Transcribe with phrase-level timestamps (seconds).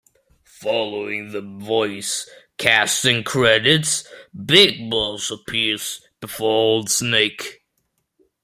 [0.61, 4.03] Following the voice casting credits,
[4.47, 7.61] Big Boss appears before Old Snake.